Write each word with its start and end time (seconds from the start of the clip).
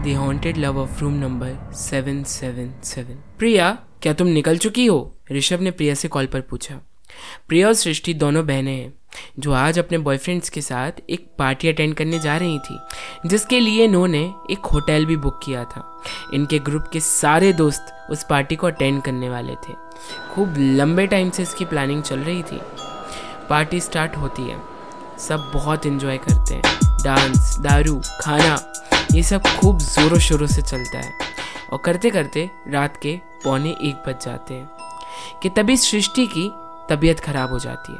The 0.00 0.08
haunted 0.08 0.56
love 0.56 0.78
of 0.78 1.00
room 1.00 1.14
number 1.14 1.72
seven 1.72 2.22
seven 2.24 2.74
seven 2.84 3.14
Priya, 3.38 3.78
क्या 4.02 4.12
तुम 4.12 4.26
निकल 4.26 4.58
चुकी 4.58 4.86
हो? 4.86 5.14
ऋषभ 5.32 5.60
ने 5.60 5.70
प्रिया 5.70 5.94
से 5.94 6.08
कॉल 6.08 6.26
पर 6.26 6.40
पूछा। 6.40 6.74
प्रिया 7.48 7.66
और 7.66 7.74
सृष्टि 7.74 8.14
दोनों 8.14 8.46
बहनें 8.46 8.76
हैं, 8.76 8.94
जो 9.38 9.52
आज 9.52 9.78
अपने 9.78 9.98
बॉयफ्रेंड्स 9.98 10.48
के 10.48 10.60
साथ 10.60 10.92
एक 11.10 11.26
पार्टी 11.38 11.68
अटेंड 11.68 11.94
करने 11.94 12.18
जा 12.18 12.36
रही 12.36 12.58
थी, 12.58 12.78
जिसके 13.26 13.60
लिए 13.60 13.84
इन्होंने 13.84 14.34
एक 14.50 14.66
होटल 14.66 15.04
भी 15.04 15.16
बुक 15.16 15.40
किया 15.44 15.64
था। 15.64 16.02
इनके 16.34 16.58
ग्रुप 16.58 16.84
के 16.92 17.00
सारे 17.00 17.52
दोस्त 17.52 18.06
उस 18.10 18.26
पार्टी 18.30 18.56
को 18.56 18.66
अटेंड 18.66 19.02
करने 19.02 19.30
वाले 19.30 19.52
थे। 19.52 19.72
खूब 20.34 20.54
लंबे 20.58 21.06
टाइम 21.06 21.30
से 21.30 21.42
इसकी 21.42 21.64
प्लानिंग 21.64 22.02
चल 22.02 22.18
रही 22.18 22.42
थी। 22.42 22.60
पार्टी 23.50 23.80
स्टार्ट 23.80 24.16
होती 24.16 24.42
है। 24.42 24.60
सब 25.18 25.50
बहुत 25.54 25.86
इन्जॉय 25.86 26.18
करते 26.18 26.54
हैं। 26.54 26.62
डांस 27.04 27.58
दारू, 27.60 28.02
खाना 28.20 28.72
ये 29.10 29.22
सब 29.22 29.42
खूब 29.42 29.78
ज़ोरों 29.78 30.18
शोरों 30.18 30.46
से 30.46 30.62
चलता 30.62 30.98
है 30.98 31.12
और 31.72 31.78
करते 31.78 32.10
करते 32.10 32.50
रात 32.68 32.96
के 32.96 33.20
पौने 33.44 33.70
एक 33.70 34.02
बज 34.06 34.24
जाते 34.24 34.54
हैं। 34.54 34.70
कि 35.42 35.48
तभी 35.48 35.76
सृष्टि 35.76 36.26
की 36.26 36.52
तबीयत 36.90 37.20
खराब 37.20 37.50
हो 37.50 37.58
जाती 37.58 37.92
है। 37.92 37.98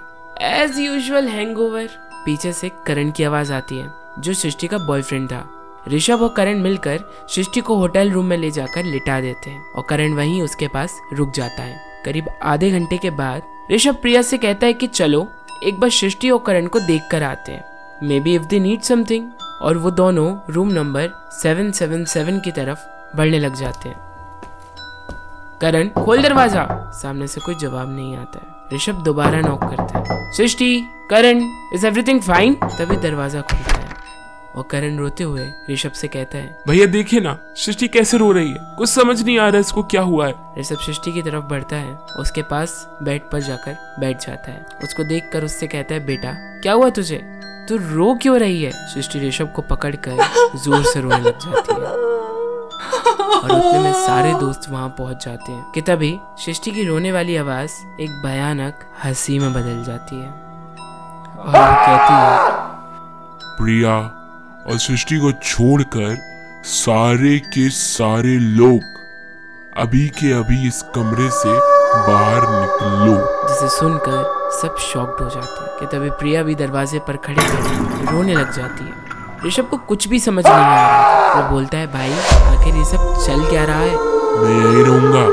एज 0.62 0.78
यूजल 0.78 1.28
हैंगओवर 1.28 1.88
पीछे 2.24 2.52
से 2.52 2.70
करण 2.87 3.10
की 3.10 3.24
आवाज़ 3.24 3.52
आती 3.52 3.78
है, 3.78 3.91
जो 4.18 4.34
सृष्टि 4.34 4.66
का 4.66 4.78
बॉयफ्रेंड 4.78 5.28
था। 5.28 5.51
ऋषभ 5.88 6.23
और 6.23 6.34
करण 6.37 6.59
मिलकर 6.59 7.01
सृष्टि 7.29 7.60
को 7.60 7.77
होटल 7.77 8.10
रूम 8.10 8.27
में 8.27 8.37
ले 8.37 8.51
जाकर 8.51 8.84
लिटा 8.84 9.20
देते 9.20 9.51
हैं 9.51 9.73
और 9.73 9.82
करण 9.88 10.12
वहीं 10.12 10.42
उसके 10.42 10.68
पास 10.68 11.01
रुक 11.12 11.32
जाता 11.32 11.62
है। 11.62 12.02
करीब 12.04 12.29
आधे 12.42 12.70
घंटे 12.70 12.98
के 12.98 13.10
बाद 13.10 13.42
ऋषभ 13.73 13.95
प्रिया 13.95 14.23
से 14.23 14.38
कहता 14.38 14.66
है 14.66 14.73
कि 14.73 14.87
चलो, 14.87 15.29
एक 15.65 15.80
बार 15.80 15.90
सृष्टि 15.90 16.30
और 16.30 16.42
करण 16.46 16.66
को 16.66 16.80
देख 16.80 17.02
कर 17.10 17.23
आते 17.23 17.52
हैं। 17.52 17.65
Maybe 18.20 18.34
if 18.34 18.42
they 18.42 18.59
need 18.59 18.80
something 18.80 19.30
और 19.62 19.77
वो 19.77 19.91
दोनों 19.91 20.52
room 20.52 20.68
number 20.68 21.10
seven 21.32 21.71
seven 21.71 22.04
seven 22.04 22.40
की 22.40 22.51
तरफ़ 22.51 22.79
बढ़ने 23.16 23.38
लग 23.38 23.54
जाते 23.54 23.88
हैं। 23.88 23.98
करण 25.60 25.88
खोल 26.04 26.23
दरवाज़ा। 26.23 26.66
सामने 26.95 27.26
से 27.26 27.40
कोई 27.40 27.54
जवाब 27.54 27.95
नहीं 27.96 28.16
आता 28.16 28.38
है। 28.38 28.76
ऋषभ 28.76 29.02
दोबारा 29.04 29.40
नॉक 29.40 29.65
करता 29.65 29.99
है। 29.99 30.32
Srishti 30.32 30.82
Karan 31.10 31.43
is 31.74 31.87
everything 31.87 32.21
fine 32.21 32.54
तभी 32.54 32.96
दरवाज़ा 32.96 33.40
खुलता 33.40 33.73
है। 33.73 33.88
और 34.57 34.65
करण 34.71 34.96
रोते 34.99 35.24
हुए 35.24 35.46
ऋषभ 35.71 35.93
से 35.93 36.09
कहता 36.09 36.38
है 36.38 36.62
भैया 36.68 36.87
देखिए 36.87 37.21
ना 37.21 37.37
सृष्टि 37.56 37.88
कैसे 37.88 38.18
रो 38.18 38.30
रही 38.32 38.51
है? 38.51 38.56
कुछ 38.79 38.88
समझ 38.88 39.23
नहीं 39.23 39.38
आ 39.38 39.49
रहा 39.49 39.60
इसको 39.60 39.82
क्या 39.82 40.02
हुआ 40.02 40.27
है। 40.27 40.34
ऋषभ 40.59 40.77
सृष्टि 40.77 41.12
की 41.12 41.23
तरफ़ 41.23 41.45
बढ़ता 41.45 41.77
है। 41.77 41.99
उसके 42.18 42.43
पास 42.43 42.88
बेड 43.02 43.23
पर 43.23 43.40
जाकर 43.40 43.77
बैठ 44.01 44.27
जाता 44.27 44.51
है। 44.51 44.66
उसको 44.84 45.04
देखकर 45.04 45.45
उससे 45.45 45.66
कहता 45.66 45.95
है 45.95 46.06
बेटा 46.06 46.32
क्या 46.60 46.73
हुआ 46.73 46.88
तुझे? 46.90 47.40
तू 47.71 47.76
रो 47.76 48.15
क्यों 48.15 48.38
रही 48.38 48.63
है? 48.63 48.71
सृष्टि 48.74 49.29
ऋषभ 49.29 49.52
को 49.57 49.63
पकड़कर 49.63 50.16
ज़ोर 50.59 50.85
से 50.85 51.01
रोने 51.01 51.18
लग 51.18 51.38
जाती 51.38 51.73
है। 51.73 51.80
और 53.38 53.52
उतने 53.52 53.79
में 53.79 53.93
सारे 53.93 54.32
दोस्त 54.35 54.60
वहाँ 54.71 54.88
पहुँच 54.88 55.24
जाते 55.24 55.52
हैं। 55.52 55.73
कि 55.73 55.80
तभी 55.80 56.21
सृष्टि 56.38 56.71
की 56.71 56.85
रोने 56.85 57.12
वाली 57.12 57.37
आवाज़ 57.37 57.71
एक 58.01 58.23
भयानक 58.24 58.74
हँसी 59.04 59.38
में 59.38 59.52
बदल 59.52 59.85
जाती 59.85 60.16
है। 60.16 60.29
और 60.29 61.46
वो 61.46 61.52
कहती 61.52 62.15
है, 62.15 62.38
प्रिया, 63.57 63.96
और 64.66 64.78
सृष्टि 64.78 65.19
को 65.19 65.32
छोड़कर 65.32 66.19
सारे 66.65 67.38
के 67.38 67.71
सारे 67.71 68.37
लोग 68.37 68.81
अभी 69.78 70.09
के 70.09 70.31
अभी 70.32 70.66
इस 70.69 70.81
कमरे 70.94 71.28
से 71.31 71.49
बाहर 71.49 72.43
निकलो। 72.50 73.15
जिसे 73.49 73.69
सुनकर 73.69 74.50
सब 74.53 74.77
शॉक्ड 74.82 75.22
हो 75.22 75.28
जाते 75.31 75.62
हैं 75.62 75.78
कि 75.78 75.87
तभी 75.87 76.10
प्रिया 76.10 76.43
भी 76.43 76.54
दरवाजे 76.54 76.99
पर 76.99 77.16
खड़ी 77.16 77.37
खड़ी 77.37 78.06
रोने 78.12 78.34
लग 78.34 78.53
जाती 78.53 78.84
है। 78.84 79.47
ऋषभ 79.47 79.69
को 79.71 79.77
कुछ 79.77 80.09
भी 80.09 80.21
समझ 80.21 80.44
नहीं 80.47 80.54
आ 80.54 81.31
रहा 81.31 81.41
वो 81.41 81.50
बोलता 81.50 81.78
है 81.78 81.87
भाई 81.87 82.12
आखिर 82.56 82.77
ये 82.77 82.84
सब 82.84 83.25
चल 83.27 83.44
क्या 83.50 83.65
रहा 83.65 83.81
है? 83.81 83.97
मैं 84.37 84.55
यही 84.56 84.83
रहूँगा। 84.84 85.27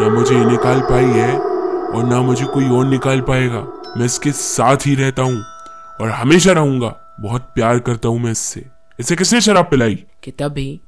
ना 0.00 0.08
मुझे 0.14 0.34
ये 0.34 0.44
निकाल 0.44 0.80
पाई 0.80 1.04
है 1.04 1.38
और 1.38 2.04
ना 2.04 2.20
मुझे 2.20 2.44
कोई 2.44 2.68
और 2.68 2.84
निकाल 2.84 3.20
पाएगा। 3.20 3.60
मैं 3.96 4.06
इसके 4.06 4.32
साथ 4.32 4.86
ही 4.86 4.94
रहता 4.94 5.22
हूँ 5.22 5.42
और 6.00 6.10
हमेशा 6.10 6.52
रहूँगा। 6.52 6.94
बहुत 7.20 7.50
प्यार 7.54 7.78
करता 7.78 8.08
हूँ 8.08 8.20
मैं 8.20 8.32
इससे। 8.32 8.64
इसे 9.00 9.16
किसने 9.16 9.40
शराब 9.40 9.64
पिलाई? 9.64 10.04
कि 10.24 10.30
तभी 10.30 10.80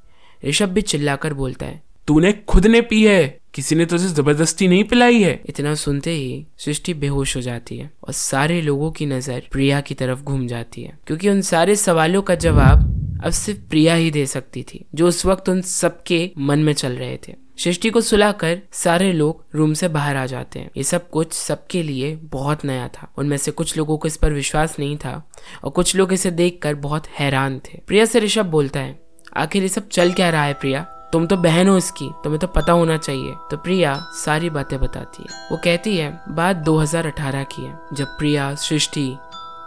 ऋषभ 0.49 0.69
भी 0.69 0.83
चिल्लाकर 0.83 1.35
बोलता 1.35 1.67
है 1.67 1.83
तूने 2.09 2.33
खुद 2.33 2.67
ने 2.67 2.81
पी 2.81 3.05
है। 3.05 3.39
किसी 3.55 3.75
ने 3.75 3.85
तुझे 3.87 4.07
ज़बरदस्ती 4.07 4.69
नहीं 4.69 4.85
पिलाई 4.85 5.21
है। 5.23 5.41
इतना 5.47 5.75
सुनते 5.75 6.11
ही 6.11 6.47
सृष्टि 6.59 6.95
बेहोश 6.95 7.37
हो 7.37 7.41
जाती 7.41 7.77
है 7.79 7.91
और 8.05 8.13
सारे 8.13 8.61
लोगों 8.63 8.91
की 8.91 9.07
नज़र 9.07 9.43
प्रिया 9.53 9.81
की 9.81 9.95
तरफ़ 9.95 10.23
घूम 10.23 10.47
जाती 10.47 10.83
है। 10.83 10.99
क्योंकि 11.07 11.29
उन 11.29 11.41
सारे 11.41 11.77
सवालों 11.77 12.23
का 12.23 12.35
जवाब 12.35 12.91
अब 13.25 13.31
सिर्फ़ 13.31 13.61
प्रिया 13.61 13.95
ही 13.95 14.11
दे 14.11 14.27
सकती 14.27 14.63
थी, 14.63 14.85
जो 14.95 15.09
उस 15.09 15.25
वक्त 15.27 15.49
उन 15.49 15.61
सबके 15.61 16.31
मन 16.39 16.59
में 16.59 16.73
चल 16.73 16.93
रहे 16.93 17.19
थे। 17.29 17.35
सृष्टि 17.59 17.91
को 17.91 18.01
सुलाकर 18.01 18.61
सारे 18.73 19.13
लोग 19.13 19.45
रूम 19.55 19.73
से 19.75 19.89
बाहर 19.89 20.17
आ 20.17 20.27
जाते 20.27 20.59
हैं। 20.59 20.71
ये 20.77 20.83
सब 20.83 21.09
कुछ 21.11 21.33
सबके 21.33 21.83
लिए 21.83 22.15
बहुत 22.17 22.65
नया 22.65 22.89
था। 22.89 23.13
उनमें 23.19 23.37
से 23.37 23.51
कुछ 23.51 23.77
लोगों 23.77 23.99
को 23.99 24.09
इस 24.09 24.17
पर 24.17 24.33
विश्वास 24.33 24.79
नहीं 24.79 24.97
था 24.97 25.31
और 25.65 25.71
कुछ 25.71 25.95
लोग 25.97 26.13
इसे 26.13 26.31
देखकर 26.31 26.75
बहुत 26.75 27.07
हैरान 27.09 27.59
थे। 27.59 27.79
प्रिया 27.87 28.05
से 28.05 28.21
ऋषभ 28.21 28.47
बोलता 28.47 28.81
है, 28.81 28.99
आखिर 29.37 29.63
ये 29.63 29.69
सब 29.69 29.89
चल 29.89 30.13
क्या 30.13 30.31
रहा 30.31 30.45
है 30.45 30.55
प्रिया? 30.55 30.87
तुम 31.15 31.27
तो 31.27 31.37
बहन 31.37 31.69
हो 31.69 31.77
इसकी, 31.77 32.11
तुम्हें 32.25 32.41
तो 32.41 32.47
पता 32.47 32.73
होना 32.73 32.97
चाहिए। 32.97 33.37
तो 33.51 33.57
प्रिया 33.57 34.07
सारी 34.13 34.51
बातें 34.51 34.81
बताती 34.81 35.23
है। 35.23 35.49
वो 35.53 35.57
कहती 35.57 35.97
है, 35.97 36.23
बात 36.29 36.57
2018 36.57 37.45
की 37.45 37.63
है, 37.63 37.81
जब 37.93 38.07
प्रिया, 38.07 38.55
सृष्टि 38.55 39.19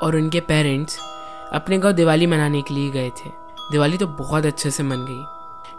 और 0.02 0.16
उनके 0.16 0.40
पेरेंट्स 0.40 1.00
अपने 1.54 1.78
गाँव 1.78 1.94
दिवाली 1.94 2.28
मनाने 2.28 2.62
के 2.62 2.74
लिए 2.74 2.90
गए 2.90 3.10
थे। 3.10 3.30
दिवाली 3.72 3.98
तो 3.98 4.08
बहुत 4.08 4.46
अच्छे 4.46 4.72
से 4.72 4.84
मन 4.84 5.06
गई। 5.10 5.26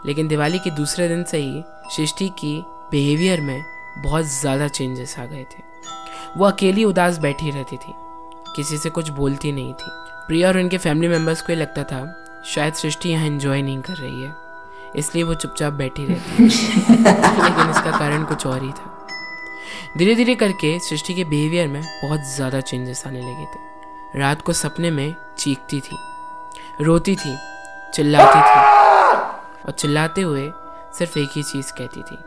लेकिन 0.05 0.27
दिवाली 0.27 0.59
के 0.59 0.69
दूसरे 0.69 1.07
दिन 1.07 1.23
से 1.23 1.37
ही 1.37 1.63
सृष्टि 1.95 2.29
की 2.29 2.63
बिहेवियर 2.91 3.41
में 3.41 3.63
बहुत 3.97 4.25
ज़्यादा 4.25 4.67
चेंजेस 4.67 5.19
आ 5.19 5.25
गए 5.25 5.43
थे। 5.43 5.63
वो 6.37 6.45
अकेली 6.45 6.83
उदास 6.83 7.17
बैठी 7.17 7.51
रहती 7.51 7.77
थी। 7.77 7.93
किसी 8.55 8.77
से 8.77 8.89
कुछ 8.89 9.09
बोलती 9.09 9.51
नहीं 9.51 9.73
थी। 9.73 9.91
प्रिया 10.27 10.47
और 10.47 10.57
उनके 10.57 10.77
फैमिली 10.77 11.07
मेंबर्स 11.07 11.41
को 11.41 11.53
ये 11.53 11.59
लगता 11.59 11.83
था, 11.83 12.25
शायद 12.45 12.73
सृष्टि 12.73 13.09
यहाँ 13.09 13.27
इन्जॉय 13.27 13.61
नहीं 13.61 13.81
कर 13.81 13.93
रही 13.93 14.21
है। 14.21 14.48
इसलिए 14.95 15.23
वो 15.23 15.33
चुपचाप 15.33 15.73
बैठी 15.73 16.05
रहती 16.05 16.43
लेकिन 16.43 17.69
इसका 17.69 17.97
कारण 17.97 18.23
कुछ 18.23 18.45
और 18.47 18.61
ही 18.63 18.69
था। 18.69 18.95
धीरे 19.97 20.15
धीरे 20.15 20.35
करके 20.35 20.77
सृष्टि 20.79 21.13
के 21.13 21.23
बिहेवियर 21.23 21.67
में 21.67 21.81
बहुत 21.81 22.21
ज़्यादा 22.35 22.61
चेंजेस 22.61 23.03
आने 23.07 23.19
लगे 23.19 23.45
थे। 23.45 24.19
रात 24.19 24.41
को 24.41 24.53
सपने 24.53 24.91
में 24.91 25.15
चीखती 25.37 25.79
थी 25.81 25.97
रोती 26.81 27.15
थी 27.15 27.35
चिल्लाती 27.93 28.39
थी 28.39 28.59
और 29.65 29.71
चिल्लाते 29.71 30.21
हुए 30.21 30.49
सिर्फ़ 30.97 31.17
एक 31.19 31.29
ही 31.35 31.43
चीज़ 31.43 31.71
कहती 31.73 32.01
थी 32.01 32.17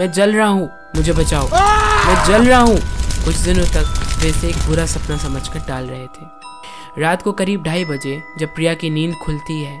मैं 0.00 0.10
जल 0.12 0.34
रहा 0.36 0.48
हूँ 0.48 0.70
मुझे 0.96 1.12
बचाओ। 1.12 1.48
मैं 1.48 2.24
जल 2.26 2.46
रहा 2.48 2.60
हूँ। 2.60 2.76
कुछ 3.24 3.36
दिनों 3.36 3.64
तक 3.66 3.94
वैसे 4.22 4.48
एक 4.48 4.56
बुरा 4.66 4.84
सपना 4.86 5.16
समझकर 5.16 5.60
टाल 5.60 5.86
रहे 5.86 6.06
थे। 6.06 7.00
रात 7.00 7.22
को 7.22 7.32
करीब 7.32 7.62
ढाई 7.62 7.84
बजे 7.84 8.20
जब 8.38 8.54
प्रिया 8.54 8.74
की 8.74 8.90
नींद 8.90 9.14
खुलती 9.14 9.62
है 9.62 9.78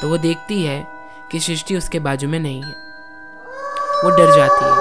तो 0.00 0.08
वो 0.08 0.16
देखती 0.18 0.62
है 0.62 0.80
कि 1.32 1.40
सृष्टि 1.40 1.76
उसके 1.76 1.98
बाजू 1.98 2.28
में 2.28 2.40
नहीं 2.40 2.62
है। 2.62 2.72
वो 4.04 4.10
डर 4.10 4.36
जाती 4.36 4.64
है। 4.64 4.72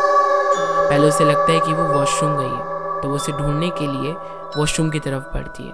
पहले 0.89 1.07
उसे 1.07 1.25
लगता 1.25 1.51
है 1.51 1.59
कि 1.59 1.73
वो 1.73 1.83
वॉशरूम 1.83 2.37
गई 2.37 2.47
है 2.47 3.01
तो 3.01 3.09
वो 3.09 3.15
उसे 3.15 3.31
ढूँढने 3.31 3.69
के 3.69 3.87
लिए 3.87 4.11
वॉशरूम 4.57 4.89
की 4.89 4.99
तरफ़ 4.99 5.23
बढ़ती 5.33 5.67
है। 5.67 5.73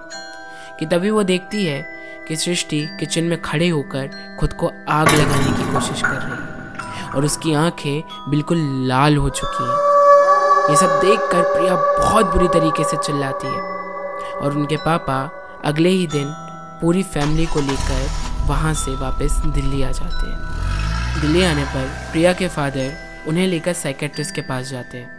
कि 0.79 0.85
तभी 0.85 1.09
वो 1.09 1.23
देखती 1.23 1.65
है 1.65 1.81
कि 2.27 2.35
सृष्टि 2.35 2.97
किचन 2.99 3.23
में 3.23 3.41
खड़े 3.41 3.67
होकर 3.67 4.37
खुद 4.39 4.53
को 4.53 4.71
आग 4.89 5.09
लगाने 5.09 5.57
की 5.57 5.73
कोशिश 5.73 6.01
कर 6.01 6.07
रही 6.07 6.31
है 6.31 7.11
और 7.15 7.25
उसकी 7.25 7.53
आँखें 7.53 8.03
बिल्कुल 8.29 8.57
लाल 8.87 9.17
हो 9.17 9.29
चुकी 9.29 9.63
हैं। 9.63 10.69
ये 10.69 10.75
सब 10.75 10.99
देखकर 10.99 11.41
प्रिया 11.41 11.75
बहुत 11.75 12.25
बुरी 12.25 12.47
तरीके 12.47 12.83
से 12.83 12.97
चिल्लाती 12.97 13.47
है 13.47 13.61
और 14.35 14.51
उनके 14.51 14.77
पापा 14.77 15.29
अगले 15.65 15.89
ही 15.89 16.07
दिन 16.07 16.25
पूरी 16.81 17.03
फैमिली 17.03 17.45
को 17.45 17.59
लेकर 17.59 18.07
वहाँ 18.47 18.73
से 18.73 18.91
वापस 18.91 19.41
दिल्ली 19.45 19.83
आ 19.83 19.91
जाते 19.91 20.27
हैं। 20.27 20.56
दिल्ली 21.19 21.43
आने 21.43 21.63
पर 21.65 21.87
प्रिया 22.11 22.33
के 22.33 22.47
फादर 22.47 23.25
उन्हें 23.27 23.47
लेकर 23.47 23.73
साइकेट्रिस्ट 23.73 24.35
के 24.35 24.41
पास 24.41 24.67
जाते 24.67 24.97
हैं, 24.97 25.09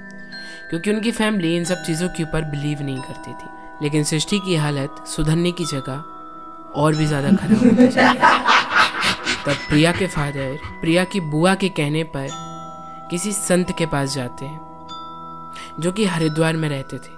क्योंकि 0.71 0.91
उनकी 0.91 1.11
फैमिली 1.13 1.57
इन 1.57 1.65
सब 1.65 1.83
चीज़ों 1.85 2.09
के 2.09 2.23
ऊपर 2.23 2.45
बिलीव 2.47 2.83
नहीं 2.83 3.01
करती 3.01 3.33
थी। 3.33 3.49
लेकिन 3.83 4.05
सृष्टि 4.05 4.39
की 4.39 4.57
हालत 4.57 5.05
सुधरने 5.07 5.53
की 5.53 5.65
जगह 5.65 6.05
और 6.77 6.95
भी 6.97 7.07
ज़्यादा 7.07 7.31
खराब 7.33 7.65
होती 7.65 7.89
जा 7.89 8.11
रही 8.11 8.19
तब 9.45 9.69
प्रिया 9.69 9.93
के 9.93 10.07
फादर 10.07 10.57
प्रिया 10.81 11.05
की 11.05 11.21
बुआ 11.27 11.55
के 11.55 11.69
कहने 11.71 12.03
पर 12.07 12.29
किसी 13.11 13.33
संत 13.33 13.75
के 13.79 13.87
पास 13.87 14.15
जाते 14.15 14.45
हैं, 14.45 14.61
जो 15.81 15.93
कि 15.93 16.05
हरिद्वार 16.07 16.57
में 16.57 16.69
रहते 16.69 16.97
थे, 16.99 17.17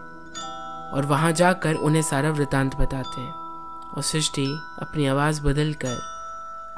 और 0.90 1.06
वहाँ 1.06 1.32
जाकर 1.32 1.74
उन्हें 1.74 2.02
सारा 2.02 2.30
वृतांत 2.30 2.76
बताते 2.76 3.20
हैं। 3.20 3.32
और 3.90 4.02
सृष्टि 4.02 4.46
अपनी 4.82 5.06
आवाज़ 5.06 5.40
बदल 5.42 5.72
कर 5.84 5.98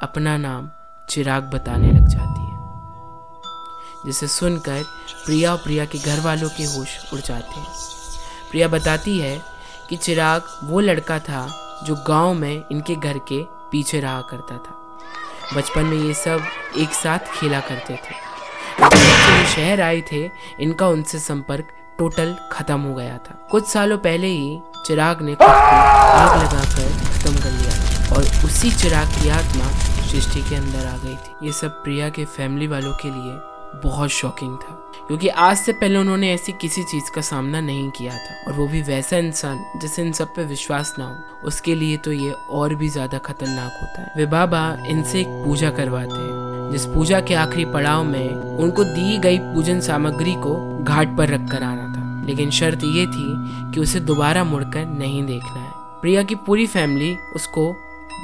अपना 0.02 0.36
नाम 0.38 0.68
चिराग 1.12 1.42
बताने 1.44 1.90
लग 1.92 2.06
जाती 2.08 2.42
है, 2.42 2.58
जिसे 4.06 4.26
सुनकर 4.26 4.82
प्रिया 5.26 5.50
और 5.52 5.58
प्रिया 5.58 5.84
के 5.84 5.98
घर 5.98 6.20
वालों 6.20 6.48
के 6.48 6.64
होश 6.64 6.88
उड़ 7.12 7.20
जाते 7.20 7.60
हैं। 7.60 7.66
प्रिया 8.50 8.68
बताती 8.68 9.18
है 9.18 9.40
कि 9.88 9.96
चिराग 9.96 10.42
वो 10.64 10.80
लड़का 10.80 11.18
था 11.18 11.46
जो 11.86 11.94
गाँव 12.08 12.32
में 12.34 12.64
इनके 12.72 12.94
घर 12.94 13.18
के 13.18 13.42
पीछे 13.72 14.00
रहा 14.00 14.20
करता 14.20 14.56
था। 14.56 15.56
बचपन 15.56 15.84
में 15.84 15.96
ये 15.98 16.14
सब 16.14 16.46
एक 16.78 16.92
साथ 16.94 17.18
खेला 17.34 17.60
करते 17.60 17.94
थे। 17.94 18.14
जब 18.80 19.46
शहर 19.46 19.80
आए 19.80 20.00
थे, 20.12 20.24
इनका 20.60 20.88
उनसे 20.88 21.18
संपर्क 21.18 21.68
टोटल 21.98 22.36
खत्म 22.52 22.80
हो 22.80 22.94
गया 22.94 23.16
था। 23.18 23.34
कुछ 23.50 23.68
सालों 23.68 23.98
पहले 23.98 24.26
ही 24.26 24.58
चिराग 24.86 25.22
ने 25.22 25.34
खुद 25.34 25.46
को 25.46 25.52
आग 25.52 26.42
लगाकर 26.42 26.88
खत्म 27.08 27.36
कर 27.36 27.50
लिया 27.50 28.14
और 28.16 28.46
उसी 28.46 28.70
चिराग 28.72 29.08
की 29.22 29.28
आत्मा 29.30 29.66
सृष्टि 30.12 30.42
के 30.42 30.54
अंदर 30.54 30.86
आ 30.86 30.96
गई 30.96 31.14
थी। 31.14 31.46
ये 31.46 31.52
सब 31.52 31.82
प्रिया 31.82 32.08
के 32.08 32.24
फैमिली 32.24 32.66
वालों 32.66 32.92
के 32.92 33.10
लिए 33.10 33.40
बहुत 33.84 34.10
शॉकिंग 34.10 34.56
था। 34.56 34.72
क्योंकि 35.08 35.28
आज 35.28 35.56
से 35.56 35.72
पहले 35.72 35.98
उन्होंने 35.98 36.32
ऐसी 36.32 36.52
किसी 36.52 36.82
चीज़ 36.82 37.10
का 37.14 37.20
सामना 37.20 37.60
नहीं 37.60 37.90
किया 37.90 38.12
था। 38.12 38.34
और 38.46 38.52
वो 38.52 38.66
भी 38.68 38.82
वैसा 38.82 39.16
इंसान, 39.16 39.64
जिसे 39.80 40.02
इन 40.02 40.12
सब 40.12 40.34
पे 40.34 40.44
विश्वास 40.44 40.94
ना 40.98 41.04
हो, 41.04 41.46
उसके 41.46 41.74
लिए 41.74 41.96
तो 41.96 42.12
ये 42.12 42.30
और 42.30 42.74
भी 42.74 42.88
ज़्यादा 42.88 43.18
खतरनाक 43.18 43.78
होता 43.80 44.02
है। 44.02 44.12
वे 44.16 44.26
बाबा 44.26 44.76
इनसे 44.86 45.20
एक 45.20 45.26
पूजा 45.26 45.70
करवाते 45.70 46.14
हैं, 46.14 46.70
जिस 46.72 46.84
पूजा 46.86 47.20
के 47.20 47.34
आखिरी 47.34 47.64
पड़ाव 47.64 48.04
में 48.04 48.28
उनको 48.34 48.84
दी 48.84 49.18
गई 49.18 49.38
पूजन 49.38 49.80
सामग्री 49.80 50.34
को 50.34 50.78
घाट 50.84 51.16
पर 51.16 51.28
रख 51.28 51.50
कर 51.50 51.62
आना 51.62 51.86
था। 51.92 52.26
लेकिन 52.26 52.50
शर्त 52.50 52.84
ये 52.84 53.06
थी 53.06 53.26
कि 53.72 53.80
उसे 53.80 54.00
दोबारा 54.00 54.44
मुड़कर 54.44 54.84
नहीं 54.86 55.24
देखना 55.26 55.60
है। 55.60 55.70
प्रिया 56.00 56.22
की 56.22 56.34
पूरी 56.34 56.66
फैमिली 56.66 57.16
उसको 57.36 57.74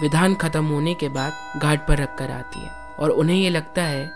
विधान 0.03 0.35
खत्म 0.35 0.65
होने 0.65 0.95
के 0.95 1.09
बाद 1.09 1.61
घाट 1.63 1.87
पर 1.87 1.99
रख 1.99 2.15
कर 2.19 2.31
आती 2.31 2.61
है। 2.61 2.71
और 2.99 3.11
उन्हें 3.11 3.37
ये 3.37 3.51
लगता 3.51 3.83
है 3.83 4.11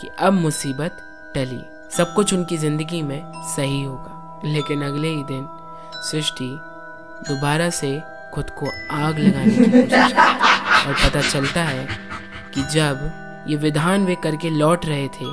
कि 0.00 0.08
अब 0.18 0.32
मुसीबत 0.32 0.96
टली। 1.34 1.64
सब 1.96 2.14
कुछ 2.14 2.34
उनकी 2.34 2.56
ज़िंदगी 2.56 3.02
में 3.02 3.32
सही 3.56 3.82
होगा। 3.82 4.40
लेकिन 4.44 4.82
अगले 4.82 5.08
ही 5.08 5.24
दिन 5.24 5.46
सृष्टि 6.10 6.48
दोबारा 7.28 7.70
से 7.70 8.02
खुद 8.34 8.50
को 8.50 8.66
आग 8.96 9.18
लगाने 9.18 9.50
की 9.50 9.70
कोशिश 9.70 10.12
और 10.86 10.94
पता 10.94 11.20
चलता 11.20 11.62
है 11.62 11.86
कि 12.54 12.62
जब 12.62 13.44
ये 13.48 13.56
विधान 13.56 14.06
वे 14.06 14.14
करके 14.14 14.50
लौट 14.50 14.86
रहे 14.86 15.08
थे, 15.08 15.26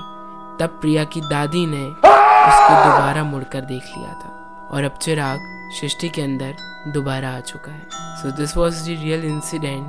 तब 0.59 0.77
प्रिया 0.81 1.03
की 1.03 1.21
दादी 1.21 1.65
ने 1.65 1.83
उसको 1.85 2.73
दोबारा 2.85 3.23
मुड़कर 3.23 3.61
देख 3.61 3.83
लिया 3.97 4.13
था। 4.13 4.42
और 4.73 4.83
अब 4.83 4.97
चिराग 5.01 5.39
सृष्टि 5.79 6.09
के 6.09 6.21
अंदर 6.21 6.55
दोबारा 6.87 7.29
आ 7.29 7.39
चुका 7.39 7.71
है। 7.71 7.87
So 8.21 8.31
this 8.31 8.55
was 8.57 8.83
the 8.83 8.87
real 9.03 9.23
incident 9.25 9.85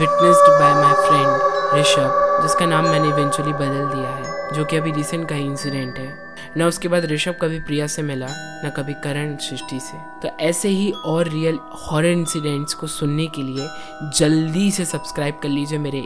witnessed 0.00 0.50
by 0.50 0.74
my 0.74 0.94
friend 1.08 1.80
Rishabh 1.80 2.22
जिसका 2.42 2.66
नाम 2.66 2.84
मैंने 2.84 3.08
इवेंचुअली 3.08 3.52
बदल 3.52 3.86
दिया 3.94 4.08
है, 4.08 4.54
जो 4.54 4.64
कि 4.64 4.76
अभी 4.76 4.92
रिसेंट 4.92 5.28
का 5.28 5.36
इंसिडेंट 5.36 5.98
है। 5.98 6.26
न 6.58 6.62
उसके 6.62 6.88
बाद 6.88 7.04
ऋषभ 7.04 7.36
कभी 7.42 7.58
प्रिया 7.60 7.86
से 7.86 8.02
मिला, 8.02 8.26
न 8.64 8.70
कभी 8.76 8.94
करण 8.94 9.36
सृष्टि 9.36 9.80
से। 9.80 9.98
तो 10.22 10.36
ऐसे 10.40 10.68
ही 10.68 10.90
और 10.90 11.28
रियल 11.28 11.58
हॉरर 11.72 12.06
इंसिडेंट्स 12.06 12.74
को 12.74 12.86
सुनने 12.86 13.26
के 13.26 13.42
लिए 13.42 13.68
जल्दी 14.16 14.70
से 14.70 14.84
सब्सक्राइब 14.84 15.38
कर 15.42 15.48
लीजिए 15.48 15.78
मेरे 15.78 16.00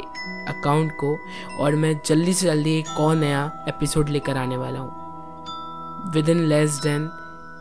अकाउंट 0.48 0.92
को, 0.92 1.18
और 1.60 1.74
मैं 1.74 2.00
जल्दी 2.06 2.34
से 2.34 2.46
जल्दी 2.46 2.78
एक 2.78 3.00
और 3.00 3.16
नया 3.16 3.50
एपिसोड 3.68 4.08
लेकर 4.08 4.36
आने 4.36 4.56
वाला 4.56 4.78
हूँ। 4.78 6.12
Within 6.28 6.44
less 6.44 6.80
than 6.82 7.10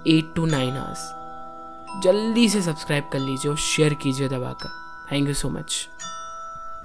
eight 0.07 0.33
to 0.35 0.45
nine 0.45 0.77
hours. 0.77 1.13
जल्दी 2.03 2.49
से 2.49 2.61
सब्सक्राइब 2.61 3.09
कर 3.13 3.19
लीजिए 3.19 3.51
और 3.51 3.57
शेयर 3.57 3.93
कीजिए 3.93 4.27
दबाकर। 4.27 4.69
Thank 5.11 5.27
you 5.27 5.33
so 5.33 5.49
much. 5.49 5.89